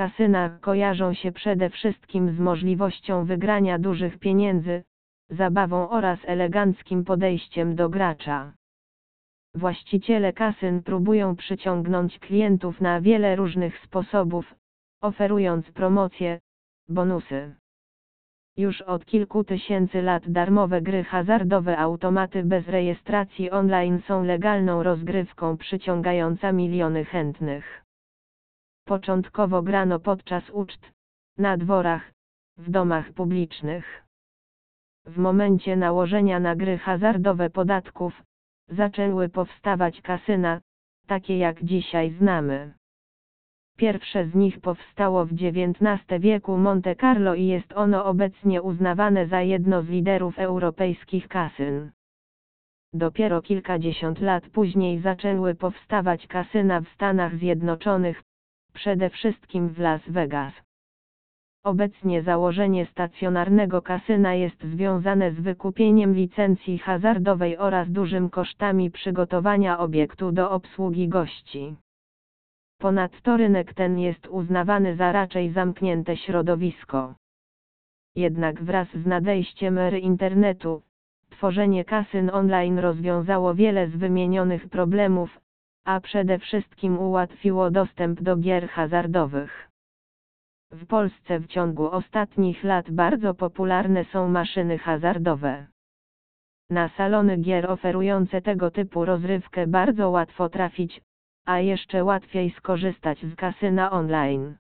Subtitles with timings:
[0.00, 4.82] kasyna kojarzą się przede wszystkim z możliwością wygrania dużych pieniędzy,
[5.30, 8.52] zabawą oraz eleganckim podejściem do gracza.
[9.54, 14.54] Właściciele kasyn próbują przyciągnąć klientów na wiele różnych sposobów,
[15.02, 16.40] oferując promocje,
[16.88, 17.54] bonusy.
[18.56, 25.56] Już od kilku tysięcy lat darmowe gry hazardowe automaty bez rejestracji online są legalną rozgrywką
[25.56, 27.89] przyciągająca miliony chętnych.
[28.90, 30.92] Początkowo grano podczas uczt,
[31.38, 32.12] na dworach,
[32.58, 34.04] w domach publicznych.
[35.06, 38.22] W momencie nałożenia na gry hazardowe podatków,
[38.68, 40.60] zaczęły powstawać kasyna,
[41.06, 42.72] takie jak dzisiaj znamy.
[43.76, 49.40] Pierwsze z nich powstało w XIX wieku Monte Carlo i jest ono obecnie uznawane za
[49.42, 51.90] jedno z liderów europejskich kasyn.
[52.92, 58.22] Dopiero kilkadziesiąt lat później zaczęły powstawać kasyna w Stanach Zjednoczonych,
[58.70, 60.54] przede wszystkim w Las Vegas.
[61.64, 70.32] Obecnie założenie stacjonarnego kasyna jest związane z wykupieniem licencji hazardowej oraz dużym kosztami przygotowania obiektu
[70.32, 71.76] do obsługi gości.
[72.78, 77.14] Ponadto rynek ten jest uznawany za raczej zamknięte środowisko.
[78.16, 80.82] Jednak wraz z nadejściem ery internetu,
[81.30, 85.40] tworzenie kasyn online rozwiązało wiele z wymienionych problemów,
[85.84, 89.68] a przede wszystkim ułatwiło dostęp do gier hazardowych.
[90.72, 95.66] W Polsce w ciągu ostatnich lat bardzo popularne są maszyny hazardowe.
[96.70, 101.00] Na salony gier oferujące tego typu rozrywkę bardzo łatwo trafić,
[101.46, 104.56] a jeszcze łatwiej skorzystać z kasyna online.